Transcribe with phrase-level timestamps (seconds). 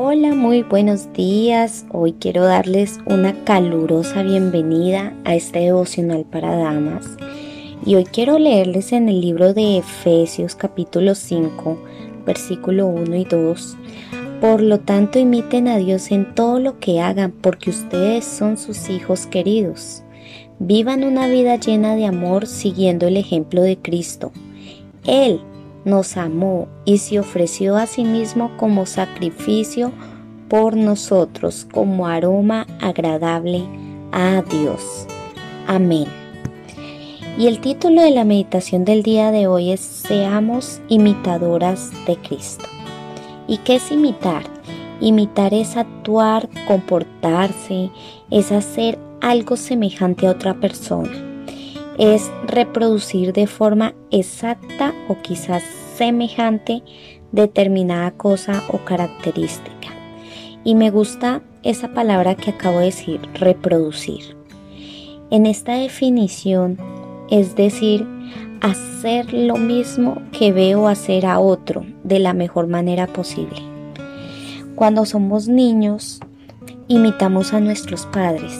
[0.00, 1.84] Hola, muy buenos días.
[1.90, 7.16] Hoy quiero darles una calurosa bienvenida a este devocional para damas.
[7.84, 11.76] Y hoy quiero leerles en el libro de Efesios capítulo 5,
[12.24, 13.76] versículo 1 y 2.
[14.40, 18.90] Por lo tanto, imiten a Dios en todo lo que hagan, porque ustedes son sus
[18.90, 20.04] hijos queridos.
[20.60, 24.30] Vivan una vida llena de amor siguiendo el ejemplo de Cristo.
[25.04, 25.40] Él
[25.88, 29.90] nos amó y se ofreció a sí mismo como sacrificio
[30.48, 33.64] por nosotros, como aroma agradable
[34.12, 35.06] a Dios.
[35.66, 36.06] Amén.
[37.36, 42.64] Y el título de la meditación del día de hoy es Seamos imitadoras de Cristo.
[43.46, 44.42] ¿Y qué es imitar?
[45.00, 47.90] Imitar es actuar, comportarse,
[48.30, 51.28] es hacer algo semejante a otra persona
[51.98, 55.64] es reproducir de forma exacta o quizás
[55.98, 56.82] semejante
[57.32, 59.88] determinada cosa o característica.
[60.64, 64.36] Y me gusta esa palabra que acabo de decir, reproducir.
[65.30, 66.78] En esta definición,
[67.30, 68.06] es decir,
[68.60, 73.60] hacer lo mismo que veo hacer a otro de la mejor manera posible.
[74.74, 76.20] Cuando somos niños,
[76.86, 78.58] imitamos a nuestros padres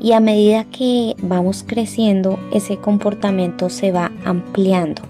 [0.00, 5.02] y a medida que vamos creciendo ese comportamiento se va ampliando.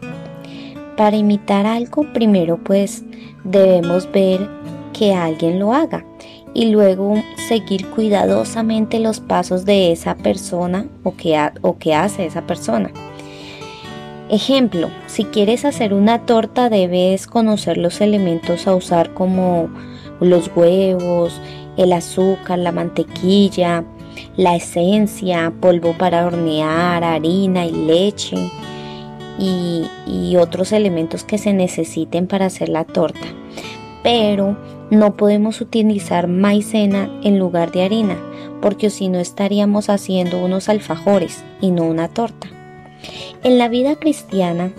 [0.97, 3.05] Para imitar algo primero pues
[3.43, 4.49] debemos ver
[4.93, 6.05] que alguien lo haga
[6.55, 7.17] y luego
[7.49, 12.91] seguir cuidadosamente los pasos de esa persona o que, o que hace esa persona.
[14.31, 19.69] Ejemplo, si quieres hacer una torta debes conocer los elementos a usar como
[20.21, 21.41] los huevos,
[21.77, 23.85] el azúcar, la mantequilla,
[24.37, 28.51] la esencia, polvo para hornear, harina y leche
[29.39, 33.27] y, otros elementos que se necesiten para hacer la torta.
[34.03, 34.59] Pero
[34.91, 38.19] no podemos utilizar maicena en lugar de harina,
[38.61, 42.49] porque si no estaríamos haciendo unos alfajores y no una torta.
[43.45, 44.73] En la vida cristiana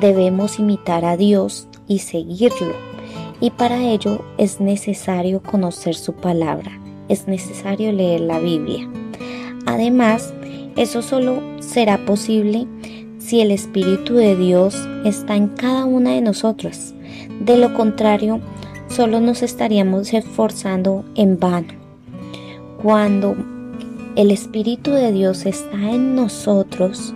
[0.00, 2.74] debemos imitar a Dios y seguirlo,
[3.40, 6.72] y para ello es necesario conocer su palabra
[7.08, 8.88] es necesario leer la Biblia.
[9.66, 10.34] Además,
[10.76, 12.66] eso solo será posible
[13.26, 16.94] si el Espíritu de Dios está en cada una de nosotros.
[17.40, 18.38] De lo contrario,
[18.88, 21.74] solo nos estaríamos esforzando en vano.
[22.80, 23.34] Cuando
[24.14, 27.14] el Espíritu de Dios está en nosotros,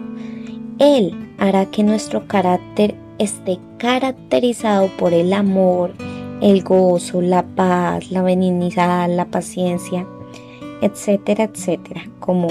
[0.81, 5.93] Él hará que nuestro carácter esté caracterizado por el amor,
[6.41, 10.09] el gozo, la paz, la benignidad, la paciencia,
[10.83, 12.49] etcétera, etcétera, como,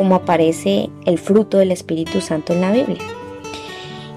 [0.00, 3.04] como aparece el fruto del Espíritu Santo en la Biblia.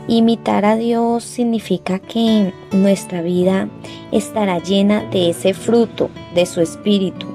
[0.07, 3.67] Imitar a Dios significa que nuestra vida
[4.13, 7.27] estará llena de ese fruto de su Espíritu.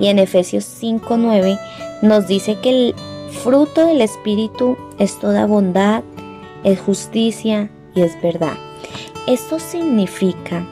[0.00, 1.56] Y en Efesios 5:9
[2.02, 2.94] nos dice que el
[3.30, 6.02] fruto del Espíritu es toda bondad,
[6.64, 8.56] es justicia y es verdad.
[9.28, 10.66] Esto significa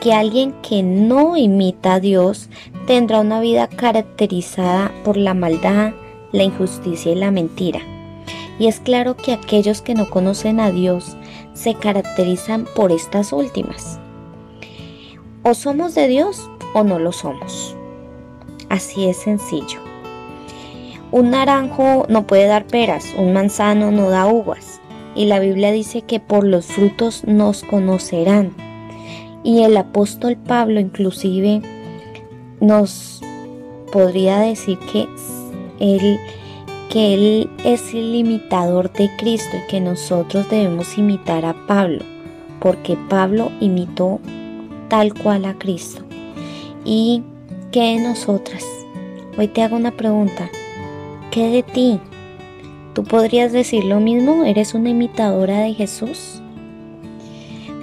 [0.00, 2.48] que alguien que no imita a Dios
[2.86, 5.92] tendrá una vida caracterizada por la maldad,
[6.32, 7.80] la injusticia y la mentira.
[8.58, 11.16] Y es claro que aquellos que no conocen a Dios
[11.54, 13.98] se caracterizan por estas últimas.
[15.42, 17.76] O somos de Dios o no lo somos.
[18.68, 19.80] Así es sencillo.
[21.10, 24.80] Un naranjo no puede dar peras, un manzano no da uvas.
[25.14, 28.52] Y la Biblia dice que por los frutos nos conocerán.
[29.44, 31.60] Y el apóstol Pablo inclusive
[32.60, 33.20] nos
[33.92, 35.06] podría decir que
[35.82, 36.18] él,
[36.88, 42.04] que él es el imitador de Cristo y que nosotros debemos imitar a Pablo,
[42.60, 44.20] porque Pablo imitó
[44.88, 46.02] tal cual a Cristo.
[46.84, 47.22] ¿Y
[47.72, 48.64] qué de nosotras?
[49.36, 50.48] Hoy te hago una pregunta.
[51.30, 52.00] ¿Qué de ti?
[52.94, 54.44] ¿Tú podrías decir lo mismo?
[54.44, 56.40] ¿Eres una imitadora de Jesús?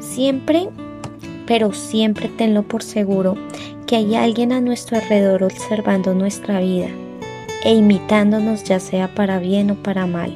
[0.01, 0.69] Siempre
[1.49, 3.35] pero siempre tenlo por seguro
[3.87, 6.89] que hay alguien a nuestro alrededor observando nuestra vida
[7.63, 10.35] e imitándonos ya sea para bien o para mal.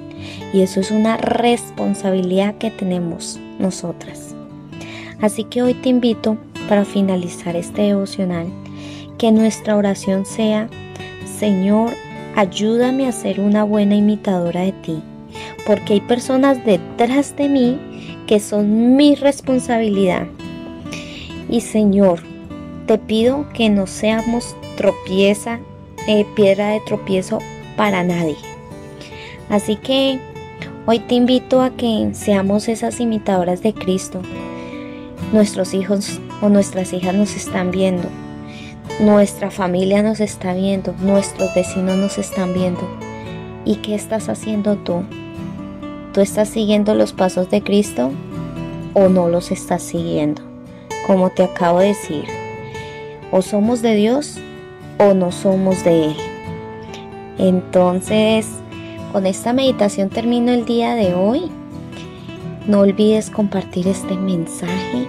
[0.53, 4.35] Y eso es una responsabilidad que tenemos nosotras.
[5.21, 6.37] Así que hoy te invito
[6.67, 8.47] para finalizar este devocional
[9.17, 10.69] que nuestra oración sea,
[11.39, 11.91] Señor,
[12.35, 15.01] ayúdame a ser una buena imitadora de ti,
[15.65, 17.79] porque hay personas detrás de mí
[18.27, 20.27] que son mi responsabilidad
[21.49, 22.21] y Señor,
[22.87, 25.59] te pido que no seamos tropieza,
[26.07, 27.39] eh, piedra de tropiezo
[27.75, 28.35] para nadie.
[29.49, 30.19] Así que
[30.85, 34.21] hoy te invito a que seamos esas imitadoras de Cristo.
[35.31, 38.09] Nuestros hijos o nuestras hijas nos están viendo.
[38.99, 42.81] nuestra familia nos está viendo, nuestros vecinos nos están viendo.
[43.65, 45.03] ¿Y qué estás haciendo tú?
[46.13, 48.11] ¿Tú estás siguiendo los pasos de Cristo
[48.93, 50.43] o no los estás siguiendo?
[51.07, 52.25] Como te acabo de decir,
[53.31, 54.37] o somos de Dios
[55.03, 56.15] o no somos de Él.
[57.37, 58.47] Entonces,
[59.11, 61.51] con esta meditación termino el día de hoy.
[62.67, 65.07] No olvides compartir este mensaje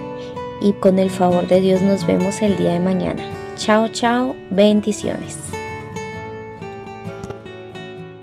[0.61, 3.23] y con el favor de Dios nos vemos el día de mañana.
[3.55, 5.44] Chao, chao, bendiciones.